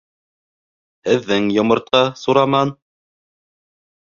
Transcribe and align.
—Һеҙҙең 1.09 1.49
йомортҡа, 1.57 2.01
Сураман! 2.23 2.73